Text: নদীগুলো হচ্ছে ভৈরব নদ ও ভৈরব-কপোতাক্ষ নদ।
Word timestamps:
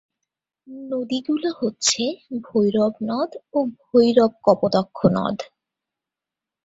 নদীগুলো 0.89 1.49
হচ্ছে 1.59 2.03
ভৈরব 2.45 2.93
নদ 3.09 3.31
ও 3.53 3.59
ভৈরব-কপোতাক্ষ 3.83 4.97
নদ। 5.15 5.37